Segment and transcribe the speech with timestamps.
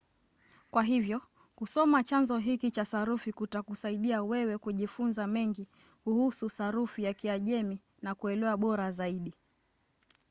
[0.71, 1.21] kwa hivyo
[1.55, 5.67] kusoma chanzo hiki cha sarufi kutakusaidia wewe kujifunza mengi
[6.03, 9.33] kuhusu sarufi ya kiajemi na kuelewa bora zaidi